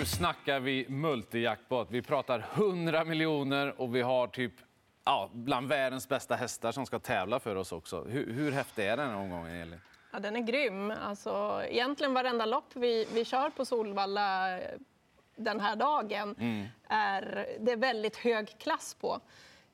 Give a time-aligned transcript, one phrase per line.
[0.00, 1.88] Nu snackar vi multijackpot.
[1.90, 4.52] Vi pratar 100 miljoner och vi har typ
[5.04, 8.04] ja, bland världens bästa hästar som ska tävla för oss också.
[8.04, 9.80] Hur, hur häftig är den här omgången, Elin?
[10.12, 10.90] Ja, den är grym.
[10.90, 14.60] Alltså, egentligen varenda lopp vi, vi kör på Solvalla
[15.36, 16.66] den här dagen mm.
[16.88, 19.20] är det är väldigt hög klass på.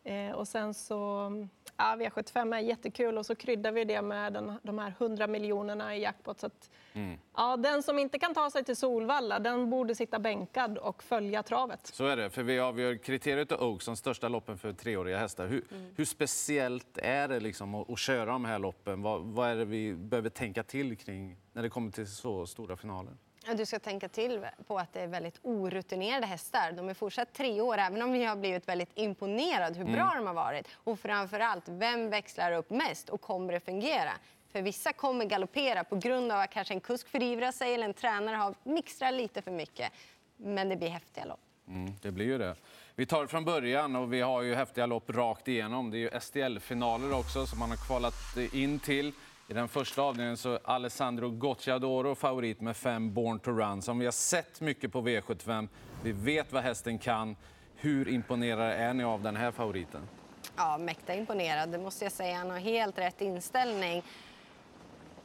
[0.07, 1.31] Eh, och sen så
[1.79, 5.97] Ja, V75 är jättekul och så kryddar vi det med den, de här 100 miljonerna
[5.97, 6.41] i jackpot.
[6.41, 7.19] Så att, mm.
[7.37, 11.43] ja, den som inte kan ta sig till Solvalla den borde sitta bänkad och följa
[11.43, 11.87] travet.
[11.87, 15.47] Så är det, för vi avgör kriteriet och Oaks som största loppen för treåriga hästar.
[15.47, 15.95] Hur, mm.
[15.97, 19.03] hur speciellt är det liksom att, att, köra de här loppen?
[19.03, 22.77] Vad, vad är det vi behöver tänka till kring när det kommer till så stora
[22.77, 23.13] finaler?
[23.55, 26.73] Du ska tänka till på att det är väldigt orutinerade hästar.
[26.73, 30.17] De är fortsatt tre år, även om vi har blivit väldigt imponerade hur bra mm.
[30.17, 30.69] de har varit.
[30.75, 34.13] Och framför allt, vem växlar upp mest och kommer det fungera?
[34.53, 37.95] För vissa kommer galoppera på grund av att kanske en kusk förivrar sig eller en
[37.95, 39.93] tränare har mixtrat lite för mycket.
[40.37, 41.41] Men det blir häftiga lopp.
[41.69, 42.57] Mm, det blir ju det.
[42.95, 45.91] Vi tar det från början och vi har ju häftiga lopp rakt igenom.
[45.91, 49.13] Det är ju STL-finaler också som man har kvalat in till.
[49.49, 53.83] I den första avdelningen så är Alessandro Gocciadoro favorit med fem Born to Run.
[53.83, 55.69] Som vi har sett mycket på V75.
[56.03, 57.37] Vi vet vad hästen kan.
[57.77, 60.09] Hur imponerade är ni av den här favoriten?
[60.57, 62.37] Ja, mäkta imponerad, det måste jag säga.
[62.37, 64.03] Han har helt rätt inställning.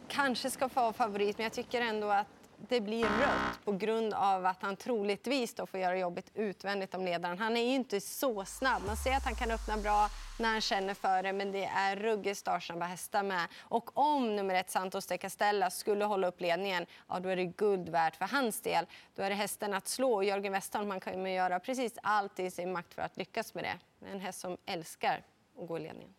[0.07, 2.27] Kanske ska få favorit, men jag tycker ändå att
[2.69, 7.05] det blir rött på grund av att han troligtvis då får göra jobbet utvändigt om
[7.05, 7.39] ledaren.
[7.39, 8.81] Han är ju inte så snabb.
[8.87, 10.09] Man ser att han kan öppna bra
[10.39, 13.47] när han känner för det, men det är ruggigt startsnabba hästar med.
[13.59, 17.45] Och om nummer ett Santos de Castella skulle hålla upp ledningen, ja, då är det
[17.45, 18.85] guld värt för hans del.
[19.15, 20.23] Då är det hästen att slå.
[20.23, 23.63] Jörgen Westholm han kan ju göra precis allt i sin makt för att lyckas med
[23.63, 24.07] det.
[24.11, 25.23] En häst som älskar
[25.61, 26.13] att gå i ledningen.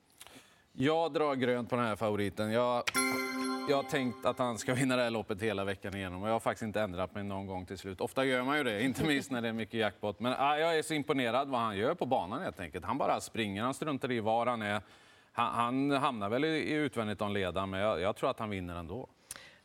[0.73, 2.53] Jag drar grönt på den här favoriten.
[2.53, 2.83] Jag
[3.69, 6.33] jag har tänkt att han ska vinna det här loppet hela veckan igenom och jag
[6.33, 8.01] har faktiskt inte ändrat mig någon gång till slut.
[8.01, 10.21] Ofta gör man ju det, inte minst när det är mycket jackpot.
[10.21, 12.85] Men äh, jag är så imponerad vad han gör på banan helt enkelt.
[12.85, 14.83] Han bara springer, han struntar i var han är.
[15.33, 18.51] Han, han hamnar väl i, i utvändigt om ledaren, men jag, jag tror att han
[18.51, 19.09] vinner ändå.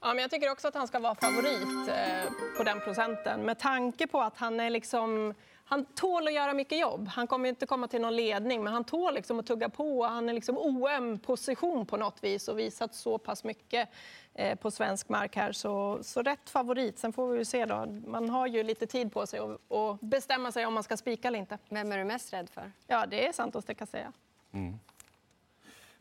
[0.02, 3.60] Ja, men jag tycker också att han ska vara favorit eh, på den procenten med
[3.60, 5.34] tanke på att han är liksom
[5.70, 7.08] han tål att göra mycket jobb.
[7.08, 10.04] Han kommer inte komma till någon ledning, men han tål liksom att tugga på.
[10.04, 13.90] Han är liksom OM position på något vis och visat så pass mycket
[14.34, 15.52] eh, på svensk mark här.
[15.52, 17.00] Så, så rätt favorit.
[17.00, 17.86] Sen får vi se då.
[18.06, 21.40] Man har ju lite tid på sig att bestämma sig om man ska spika eller
[21.40, 21.58] inte.
[21.70, 22.72] Vem är du mest rädd för?
[22.88, 24.14] Ja, det är Santos de Casella.
[24.52, 24.80] Mm.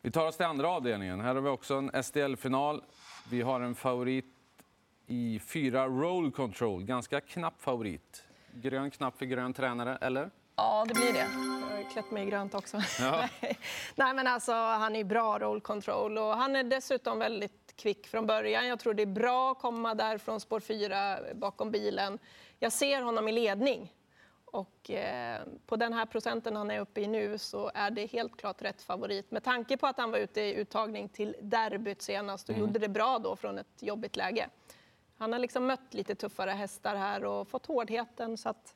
[0.01, 1.21] Vi tar oss till andra avdelningen.
[1.21, 2.83] Här har vi också en SDL-final.
[3.31, 4.27] Vi har en favorit
[5.07, 6.85] i fyra roll control.
[6.85, 8.27] Ganska knapp favorit.
[8.63, 10.31] Grön knapp för grön tränare, eller?
[10.57, 11.29] Ja, det blir det.
[11.71, 12.81] Jag har klätt mig i grönt också.
[13.01, 13.29] Ja.
[13.95, 18.27] Nej, men alltså, han är bra roll control och han är dessutom väldigt kvick från
[18.27, 18.67] början.
[18.67, 22.19] Jag tror det är bra att komma där från spår 4 bakom bilen.
[22.59, 23.93] Jag ser honom i ledning.
[24.45, 28.37] Och eh, på den här procenten han är uppe i nu så är det helt
[28.37, 29.31] klart rätt favorit.
[29.31, 32.67] Med tanke på att han var ute i uttagning till derbyt senast och mm.
[32.67, 34.49] gjorde det bra då från ett jobbigt läge.
[35.19, 38.37] Han har liksom mött lite tuffare hästar här och fått hårdheten.
[38.37, 38.75] Så att,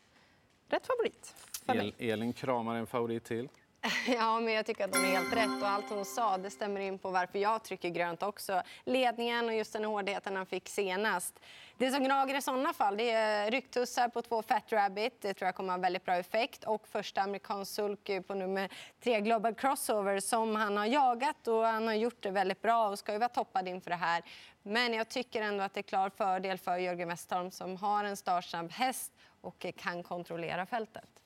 [0.69, 1.35] rätt favorit
[1.67, 1.95] mig.
[1.99, 3.49] Elin kramar en favorit till.
[4.07, 6.81] Ja, men jag tycker att hon är helt rätt och allt hon sa det stämmer
[6.81, 8.63] in på varför jag trycker grönt också.
[8.85, 11.41] Ledningen och just den hårdheten han fick senast.
[11.79, 15.21] Det som gnager i sådana fall det är rycktussar på två Fat Rabbit.
[15.21, 16.65] Det tror jag kommer ha väldigt bra effekt.
[16.65, 18.69] Och första amerikansk sulky på nummer
[19.03, 22.99] tre Global Crossover som han har jagat och han har gjort det väldigt bra och
[22.99, 24.23] ska ju vara toppad inför det här.
[24.63, 28.17] Men jag tycker ändå att det är klar fördel för Jörgen Westholm som har en
[28.17, 31.20] startsnabb häst och kan kontrollera fältet.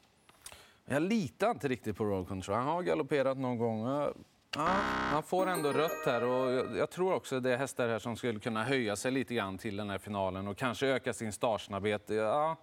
[0.87, 2.57] Jag litar inte riktigt på road control.
[2.57, 3.87] Han har galopperat någon gång.
[3.87, 4.13] Ja,
[5.11, 8.41] han får ändå rött här och jag tror också det är hästar här som skulle
[8.41, 12.03] kunna höja sig lite grann till den här finalen och kanske öka sin startsnabbhet.
[12.11, 12.57] Ja,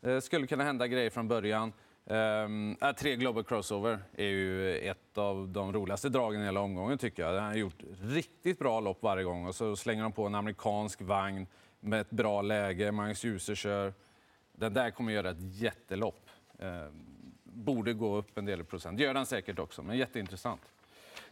[0.00, 1.72] det skulle kunna hända grejer från början.
[2.04, 6.98] Um, äh, tre Global Crossover är ju ett av de roligaste dragen i hela omgången
[6.98, 7.40] tycker jag.
[7.40, 11.02] Han har gjort riktigt bra lopp varje gång och så slänger de på en amerikansk
[11.02, 11.46] vagn
[11.80, 12.92] med ett bra läge.
[12.92, 13.94] Magnus Djuse kör.
[14.52, 16.30] Den där kommer göra ett jättelopp.
[16.58, 17.09] Ehm,
[17.54, 18.98] Borde gå upp en del procent.
[18.98, 20.62] Det gör den säkert också, men jätteintressant.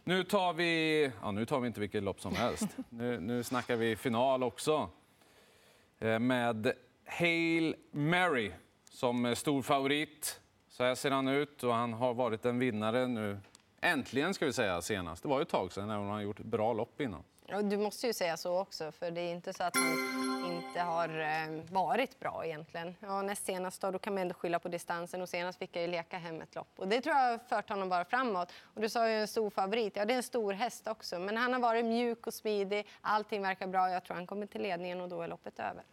[0.03, 2.67] Nu tar vi, ja, nu tar vi inte vilket lopp som helst.
[2.89, 4.89] Nu, nu snackar vi final också.
[5.99, 6.73] Eh, med
[7.05, 8.51] Hail Mary
[8.89, 10.41] som stor favorit.
[10.69, 13.39] Så här ser han ut och han har varit en vinnare nu.
[13.81, 15.23] Äntligen ska vi säga senast.
[15.23, 17.23] Det var ju ett tag sedan, även om han har gjort bra lopp innan.
[17.49, 21.19] Du måste ju säga så också, för det är inte så att han inte har
[21.19, 22.95] eh, varit bra egentligen.
[22.99, 25.81] Ja, näst senast då, då kan man ändå skylla på distansen och senast fick jag
[25.81, 26.67] ju leka hem ett lopp.
[26.75, 28.51] Och det tror jag har fört honom bara framåt.
[28.61, 29.95] Och du sa ju en stor favorit.
[29.95, 32.87] Ja, det är en stor häst också, men han har varit mjuk och smidig.
[33.01, 33.89] Allting verkar bra.
[33.89, 35.83] Jag tror han kommer till ledningen och då är loppet över.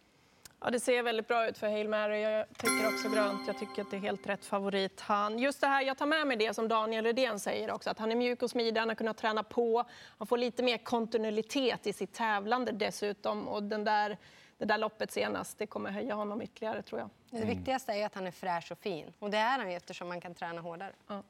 [0.61, 2.21] Ja, det ser väldigt bra ut för Hail Mary.
[2.21, 3.47] Jag tycker också grönt.
[3.47, 5.01] Jag tycker att det är helt rätt favorit.
[5.01, 7.99] Han, just det här, jag tar med mig det som Daniel Redén säger också, att
[7.99, 9.83] han är mjuk och smidig, han har kunnat träna på.
[10.17, 13.47] Han får lite mer kontinuitet i sitt tävlande dessutom.
[13.47, 14.17] Och den där,
[14.57, 17.09] det där loppet senast, det kommer höja honom ytterligare tror jag.
[17.29, 19.13] Det viktigaste är att han är fräsch och fin.
[19.19, 20.91] Och det är han ju eftersom man kan träna hårdare.
[21.07, 21.23] Ja.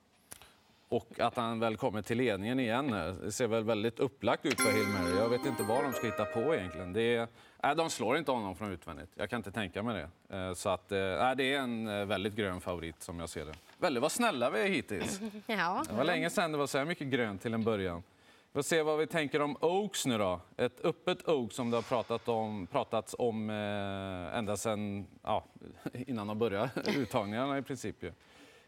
[0.89, 2.91] Och att han väl kommer till ledningen igen.
[3.21, 5.17] Det ser väl väldigt upplagt ut för Hill Mary.
[5.17, 6.93] Jag vet inte vad de ska hitta på egentligen.
[6.93, 7.27] Det är,
[7.63, 9.09] nej, de slår inte honom från utvändigt.
[9.15, 10.37] Jag kan inte tänka mig det.
[10.37, 13.53] Eh, så att, nej, det är en eh, väldigt grön favorit som jag ser det.
[13.77, 15.19] Väldigt vad snälla vi är hittills.
[15.47, 15.83] Ja.
[15.89, 18.03] Det var länge sedan det var så här mycket grönt till en början.
[18.51, 20.41] Vi får se vad vi tänker om Oaks nu då.
[20.57, 25.43] Ett öppet Oaks som det har pratat om, pratats om eh, ända sedan ja,
[25.93, 28.03] innan de började uttagningarna i princip.
[28.03, 28.11] Ju.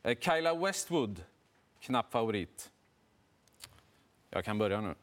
[0.03, 1.23] Eh, Kyla Westwood
[1.79, 2.71] knapp favorit.
[4.29, 4.95] Jag kan börja nu.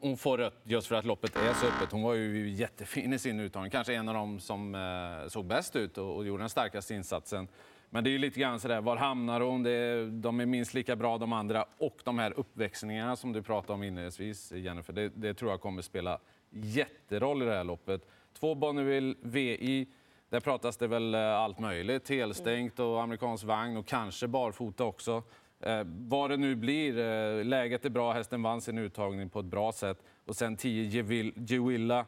[0.00, 1.92] Hon får rött just för att loppet är så öppet.
[1.92, 3.70] Hon var ju jättefin i sin uttagning.
[3.70, 7.48] Kanske en av dem som eh, såg bäst ut och, gjorde den starkaste insatsen.
[7.90, 9.62] Men det är ju lite grann sådär, var hamnar hon?
[9.62, 11.64] Det, de är minst lika bra de andra.
[11.78, 15.82] Och de här uppväxlingarna som du pratade om inledningsvis, Jennifer, det, det tror jag kommer
[15.82, 16.18] spela
[16.50, 18.06] jätteroll i det här loppet.
[18.38, 19.86] Två Bonneville VI,
[20.28, 22.08] där pratas det väl eh, allt möjligt.
[22.08, 25.22] Helstängt och amerikansk vagn och kanske barfota också.
[25.60, 29.46] Eh, vad det nu blir, eh, läget är bra, hästen vann sin uttagning på ett
[29.46, 30.02] bra sätt.
[30.26, 32.06] Och sen 10 Gewilla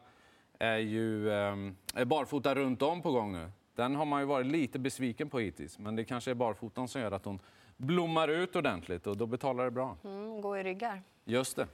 [0.59, 3.51] är ju eh, barfota runt om på gång nu.
[3.75, 7.01] Den har man ju varit lite besviken på hittills, men det kanske är barfotan som
[7.01, 7.39] gör att hon
[7.77, 9.97] blommar ut ordentligt och då betalar det bra.
[10.05, 11.03] Mm, gå i ryggar.
[11.25, 11.67] Just det.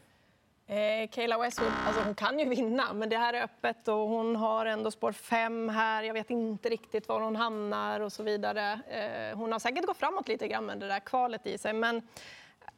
[0.68, 4.36] Eh, Kayla Westwood, alltså hon kan ju vinna, men det här är öppet och hon
[4.36, 6.02] har ändå spår fem här.
[6.02, 8.80] Jag vet inte riktigt var hon hamnar och så vidare.
[8.88, 11.96] Eh, hon har säkert gått framåt lite grann med det där kvalet i sig, men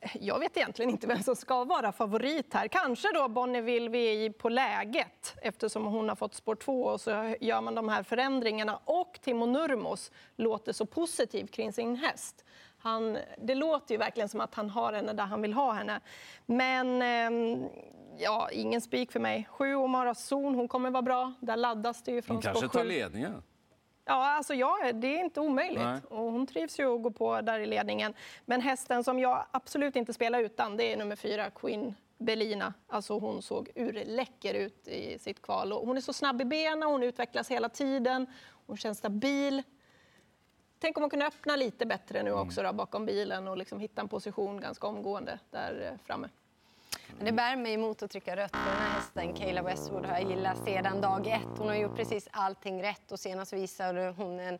[0.00, 2.68] eh, jag vet egentligen inte vem som ska vara favorit här.
[2.68, 7.60] Kanske då Bonneville VI på läget eftersom hon har fått spår två och så gör
[7.60, 8.80] man de här förändringarna.
[8.84, 12.44] Och Timo Nurmos låter så positiv kring sin häst.
[12.78, 16.00] Han, det låter ju verkligen som att han har henne där han vill ha henne.
[16.46, 17.68] Men eh,
[18.18, 19.48] ja, ingen spik för mig.
[19.50, 21.32] Sju Omara Zon, hon kommer vara bra.
[21.40, 23.42] Där laddas det ju från Hon kanske tar ledningen.
[24.04, 25.82] Ja, alltså ja, det är inte omöjligt.
[25.82, 26.00] Nej.
[26.10, 28.14] Och hon trivs ju att gå på där i ledningen.
[28.44, 32.74] Men hästen som jag absolut inte spelar utan, det är nummer fyra, Queen Belina.
[32.88, 35.72] Alltså hon såg urläcker ut i sitt kval.
[35.72, 38.26] Och hon är så snabb i benen, hon utvecklas hela tiden.
[38.66, 39.62] Hon känns stabil.
[40.80, 44.00] Tänk om hon kunde öppna lite bättre nu också då, bakom bilen och liksom hitta
[44.00, 46.28] en position ganska omgående där eh, framme.
[47.16, 49.34] Men Det bär mig emot att trycka rött för den här hästen.
[49.34, 51.58] Kayla Westwood har jag gillat sedan dag ett.
[51.58, 54.58] Hon har gjort precis allting rätt och senast visade hon en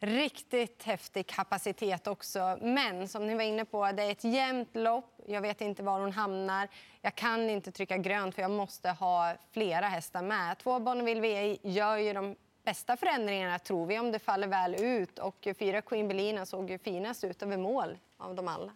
[0.00, 2.58] riktigt häftig kapacitet också.
[2.60, 5.14] Men som ni var inne på, det är ett jämnt lopp.
[5.26, 6.68] Jag vet inte var hon hamnar.
[7.00, 10.58] Jag kan inte trycka grönt för jag måste ha flera hästar med.
[10.58, 15.18] Två Bonneville VI gör ju de bästa förändringarna tror vi om det faller väl ut.
[15.18, 18.72] Och fyra Queen Belina såg ju finast ut över mål av dem alla.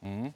[0.00, 0.32] Mm.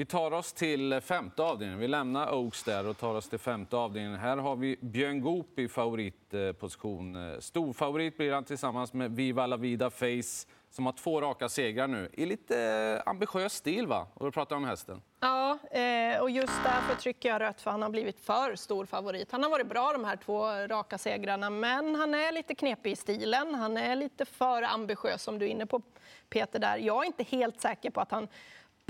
[0.00, 1.80] Vi tar oss till femte avdelningen.
[1.80, 4.18] Vi lämnar Oaks där och tar oss till femte avdelningen.
[4.18, 7.36] Här har vi Björn Goop i favoritposition.
[7.40, 12.10] Storfavorit blir han tillsammans med Viva La Vida Face som har två raka segrar nu
[12.12, 13.86] i lite ambitiös stil.
[13.86, 14.06] va?
[14.14, 15.02] Och då pratar jag om hästen.
[15.20, 19.32] Ja, eh, och just därför trycker jag rött för han har blivit för stor favorit.
[19.32, 22.96] Han har varit bra de här två raka segrarna, men han är lite knepig i
[22.96, 23.54] stilen.
[23.54, 25.82] Han är lite för ambitiös som du är inne på
[26.28, 26.76] Peter där.
[26.76, 28.28] Jag är inte helt säker på att han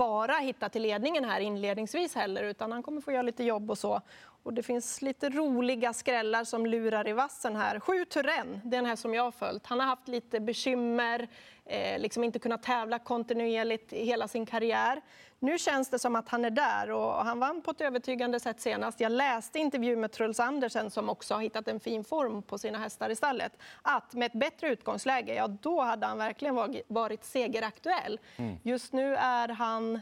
[0.01, 3.77] bara hitta till ledningen här inledningsvis heller, utan han kommer få göra lite jobb och
[3.77, 4.01] så.
[4.43, 7.79] Och det finns lite roliga skrällar som lurar i vassen här.
[7.79, 9.65] Sju Turén, den här som jag har följt.
[9.67, 11.27] Han har haft lite bekymmer,
[11.65, 15.01] eh, liksom inte kunnat tävla kontinuerligt i hela sin karriär.
[15.39, 18.61] Nu känns det som att han är där och han vann på ett övertygande sätt
[18.61, 18.99] senast.
[18.99, 22.77] Jag läste intervju med Truls Andersen som också har hittat en fin form på sina
[22.77, 23.53] hästar i stallet.
[23.81, 26.55] Att med ett bättre utgångsläge, ja då hade han verkligen
[26.87, 28.19] varit- segeraktuell.
[28.63, 29.99] Just nu är han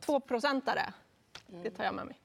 [0.00, 0.92] tvåprocentare.
[1.62, 2.18] Det tar jag med mig.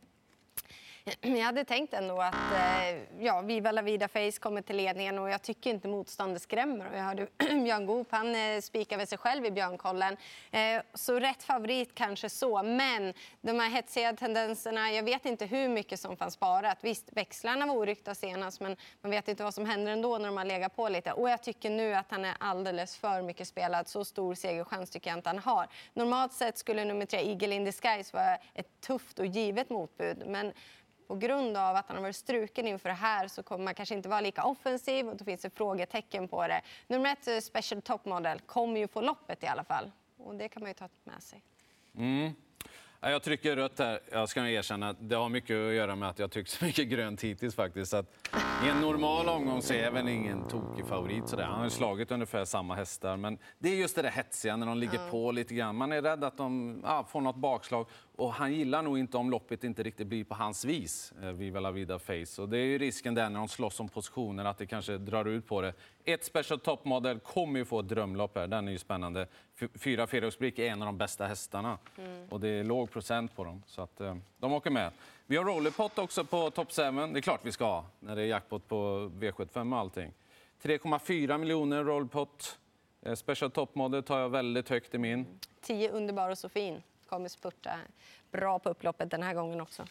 [1.22, 5.30] Jag hade tänkt ändå att eh, ja, Viva La Vida Face kommer till ledningen och
[5.30, 6.90] jag tycker inte motståndet skrämmer.
[6.92, 10.18] Och jag hörde Björn Goop, han eh, spikar väl sig själv i Björnkollen.
[10.52, 15.70] Eh, så rätt favorit kanske så, men de här hetsiga tendenserna, jag vet inte hur
[15.70, 16.78] mycket som fanns sparat.
[16.82, 20.38] Visst, växlarna var oryckta senast, men man vet inte vad som händer ändå när de
[20.38, 21.12] har legat på lite.
[21.12, 23.88] Och jag tycker nu att han är alldeles för mycket spelad.
[23.88, 25.68] Så stor segerchans tycker jag inte han har.
[25.94, 30.54] Normalt sett skulle nummer tre Eagle in Disguise vara ett tufft och givet motbud, men
[31.08, 33.96] på grund av att han har varit struken inför det här så kommer man kanske
[33.96, 36.62] inte vara lika offensiv och då finns det frågetecken på det.
[36.88, 39.92] Nummer ett, eh, Special Top Model, kommer ju få loppet i alla fall.
[40.18, 41.42] Och det kan man ju ta med sig.
[41.98, 42.34] Mm.
[43.00, 44.00] Jag trycker rött här.
[44.12, 46.88] Jag ska erkänna att det har mycket att göra med att jag tryckt så mycket
[46.88, 47.92] grönt hittills faktiskt.
[47.92, 48.30] Så att
[48.64, 51.28] i en normal omgång så är väl ingen tokig favorit.
[51.28, 51.44] Sådär.
[51.44, 53.18] Han har slagit ungefär samma hästar.
[53.18, 55.08] Men det är just det där hetsiga när de ligger ja.
[55.12, 55.76] på lite grann.
[55.76, 57.88] Man är rädd att de ja, får något bakslag.
[58.16, 61.60] Och han gillar nog inte om loppet inte riktigt blir på hans vis, eh, Viva
[61.60, 62.42] la vida face.
[62.42, 65.26] Och det är ju risken där när de slåss om positioner att det kanske drar
[65.26, 65.74] ut på det.
[66.06, 69.28] Ett Special Top Model kommer ju få ett drömlopp här, den är ju spännande.
[69.76, 72.28] Fyra Feriosbrick är en av de bästa hästarna mm.
[72.30, 73.64] och det är låg procent på dem.
[73.66, 74.92] Så att eh, de åker med.
[75.26, 76.82] Vi har rollerpot också på Top 7.
[76.82, 78.76] Det är klart vi ska ha när det är jackpot på
[79.20, 80.14] V75 och allting.
[80.62, 82.60] 3,4 miljoner rollpot.
[83.02, 85.40] Eh, Special Top Model tar jag väldigt högt i min.
[85.62, 86.84] 10 underbar och så fin.
[87.10, 87.80] Kommer spurta
[88.32, 89.86] bra på upploppet den här gången också.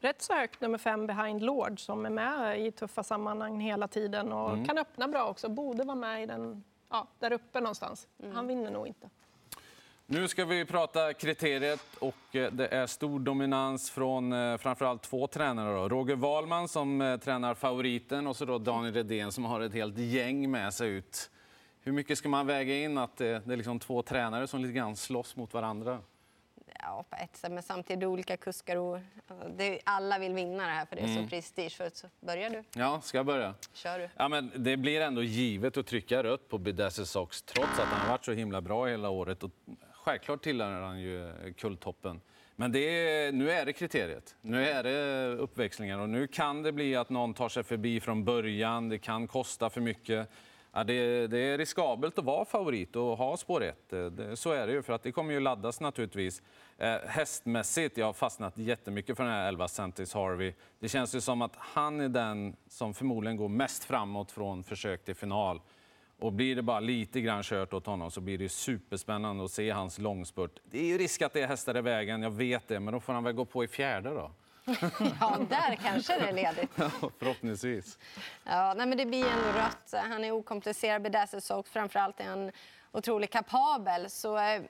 [0.00, 4.32] Rätt så högt nummer fem Behind Lord som är med i tuffa sammanhang hela tiden
[4.32, 4.64] och mm.
[4.64, 5.48] kan öppna bra också.
[5.48, 8.08] Borde vara med i den, ja, där uppe någonstans.
[8.22, 8.34] Mm.
[8.36, 9.10] Han vinner nog inte.
[10.12, 15.26] Nu ska vi prata kriteriet och eh, det är stor dominans från eh, framförallt två
[15.26, 15.74] tränare.
[15.74, 15.88] Då.
[15.88, 19.98] Roger Wahlman som eh, tränar favoriten och så då Daniel Redén som har ett helt
[19.98, 21.30] gäng med sig ut.
[21.82, 24.96] Hur mycket ska man väga in att det, är liksom två tränare som lite grann
[24.96, 25.98] slåss mot varandra?
[26.78, 28.76] Ja, på ett sätt, men samtidigt olika kuskar.
[28.76, 29.00] Och,
[29.56, 31.24] det, alla vill vinna det här för det är mm.
[31.24, 31.90] så prestige.
[31.92, 32.64] Så börjar du.
[32.72, 33.54] Ja, ska jag börja?
[33.72, 34.08] Kör du.
[34.16, 38.00] Ja, men det blir ändå givet att trycka rött på Bedazzle Sox trots att han
[38.00, 39.42] har varit så himla bra hela året.
[39.42, 39.50] Och
[40.04, 42.20] självklart tillhör han ju kulltoppen.
[42.56, 44.36] Men det är, nu är det kriteriet.
[44.40, 48.24] Nu är det uppväxlingar och nu kan det bli att någon tar sig förbi från
[48.24, 48.88] början.
[48.88, 50.28] Det kan kosta för mycket.
[50.72, 53.76] Ja, det, det, är riskabelt att vara favorit och ha spår 1.
[54.34, 56.42] Så är det ju, för att det kommer ju laddas naturligtvis.
[56.78, 60.52] Eh, hästmässigt, jag har fastnat jättemycket för den här 11 Centis Harvey.
[60.78, 65.04] Det känns ju som att han är den som förmodligen går mest framåt från försök
[65.04, 65.60] till final.
[66.20, 69.70] Och blir det bara lite grann kört åt honom så blir det superspännande att se
[69.70, 70.58] hans långspurt.
[70.64, 73.00] Det är ju risk att det är hästar i vägen, jag vet det, men då
[73.00, 74.30] får han väl gå på i fjärde då.
[75.20, 76.70] ja, där kanske det är ledigt.
[76.76, 77.98] Ja, förhoppningsvis.
[78.44, 79.94] Ja, nej, men det blir ändå rött.
[80.10, 81.70] Han är okomplicerad, sox.
[81.70, 82.50] Framförallt är han
[82.92, 84.10] otroligt kapabel.
[84.10, 84.62] Så eh,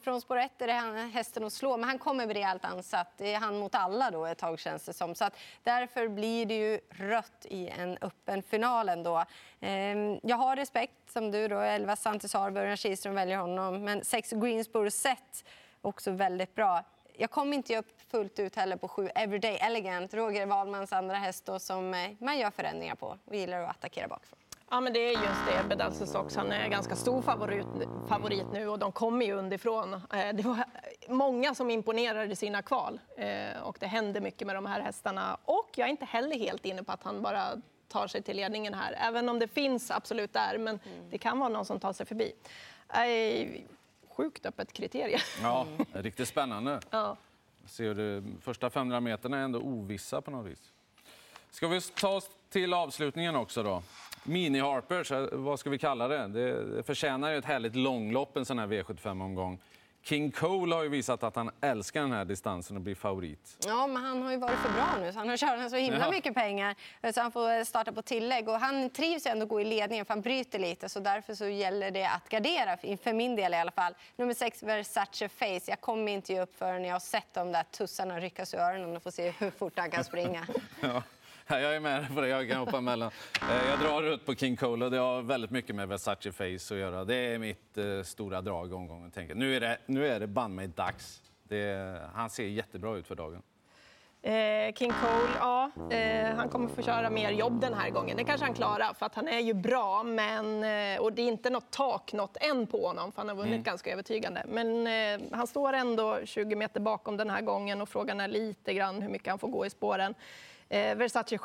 [0.00, 3.12] från spår ett är det han, hästen att slå, men han kommer rejält ansatt.
[3.16, 5.14] Det är han mot alla då ett tag känns det som.
[5.14, 9.24] Så att därför blir det ju rött i en öppen final ändå.
[9.60, 14.04] Ehm, jag har respekt som du då, 11 Santis har, Början Kihlström väljer honom, men
[14.04, 15.44] 6 Greensboro Set
[15.80, 16.84] också väldigt bra.
[17.18, 21.46] Jag kommer inte upp fullt ut heller på 7 Everyday Elegant, Roger Wahlmans andra häst
[21.46, 24.38] då, som eh, man gör förändringar på och gillar att attackera bakifrån.
[24.70, 25.68] Ja, men det är just det.
[25.68, 26.38] Bedances också.
[26.38, 27.66] Han är ganska stor favorit,
[28.08, 29.94] favorit nu och de kommer ju underifrån.
[29.94, 30.64] Eh, det var
[31.08, 35.38] många som imponerade i sina kval eh, och det händer mycket med de här hästarna.
[35.44, 38.74] Och jag är inte heller helt inne på att han bara tar sig till ledningen
[38.74, 40.58] här, även om det finns absolut där.
[40.58, 41.10] Men mm.
[41.10, 42.32] det kan vara någon som tar sig förbi.
[44.16, 45.20] Sjukt öppet kriterie.
[45.42, 46.80] Ja, riktigt spännande.
[46.90, 47.16] Ja.
[47.66, 50.72] Ser du, första 500 meterna är ändå ovissa på något vis.
[51.50, 53.82] Ska vi ta oss till avslutningen också då?
[54.26, 56.28] Mini-Harpers, vad ska vi kalla det?
[56.28, 59.58] Det förtjänar ju ett härligt långlopp en sån här V75-omgång.
[60.08, 63.56] King Cole har ju visat att han älskar den här distansen och blir favorit.
[63.66, 65.12] Ja, men han har ju varit för bra nu.
[65.12, 66.10] Så han har kört så himla ja.
[66.10, 66.74] mycket pengar.
[67.12, 68.48] Så han får starta på tillägg.
[68.48, 70.88] Och han trivs ju ändå att gå i ledningen för han bryter lite.
[70.88, 73.94] Så därför så gäller det att gardera, för min del i alla fall.
[74.16, 75.60] Nummer sex, Versace Face.
[75.66, 78.96] Jag kommer inte ge upp förrän jag har sett de där tussarna ryckas ur öronen
[78.96, 80.46] och får se hur fort han kan springa.
[80.80, 81.02] ja.
[81.48, 83.10] Jag är med på det, jag kan hoppa emellan.
[83.42, 86.74] Eh, jag drar ut på King Cole och det har väldigt mycket med Versace Face
[86.74, 87.04] att göra.
[87.04, 89.10] Det är mitt eh, stora drag i omgången.
[89.10, 89.34] Tänker.
[89.34, 91.22] Nu är det, nu är det banne mig dags.
[91.42, 93.42] Det, han ser jättebra ut för dagen.
[94.22, 98.16] Eh, King Cole, ja, eh, han kommer få köra mer jobb den här gången.
[98.16, 100.02] Det kanske han klarar, för att han är ju bra.
[100.02, 100.46] Men,
[101.00, 103.62] och det är inte något tak något än på honom, för han har vunnit mm.
[103.62, 104.42] ganska övertygande.
[104.48, 108.74] Men eh, han står ändå 20 meter bakom den här gången och frågan är lite
[108.74, 110.14] grann hur mycket han får gå i spåren
[110.68, 111.38] Versace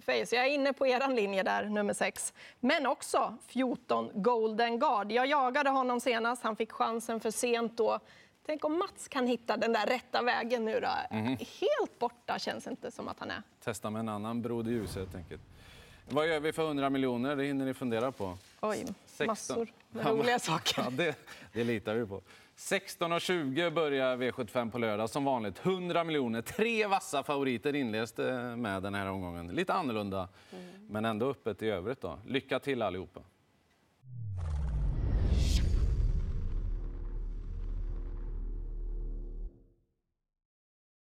[0.00, 0.36] Face.
[0.36, 2.34] Jag är inne på er linje där, nummer 6.
[2.60, 5.12] Men också 14 Golden Guard.
[5.12, 8.00] Jag jagade honom senast, han fick chansen för sent då.
[8.46, 11.16] Tänk om Mats kan hitta den där rätta vägen nu då.
[11.16, 11.26] Mm.
[11.36, 13.42] Helt borta känns det inte som att han är.
[13.64, 15.42] Testa med en annan Broder Ljuse helt enkelt.
[16.08, 17.36] Vad gör vi för 100 miljoner?
[17.36, 18.38] Det hinner ni fundera på.
[18.60, 19.26] Oj, 16.
[19.26, 20.82] massor med roliga saker.
[20.84, 21.16] Ja, det,
[21.52, 22.22] det litar vi på.
[22.58, 25.66] 16.20 börjar V75 på lördag som vanligt.
[25.66, 26.42] 100 miljoner.
[26.42, 28.16] Tre vassa favoriter inleds
[28.56, 29.48] med den här omgången.
[29.48, 30.64] Lite annorlunda, mm.
[30.88, 32.00] men ändå öppet i övrigt.
[32.00, 32.18] Då.
[32.26, 33.20] Lycka till allihopa.